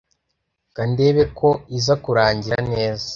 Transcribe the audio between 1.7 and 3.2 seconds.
iza kurangira neza